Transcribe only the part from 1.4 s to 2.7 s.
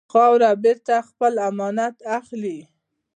امانت اخلي.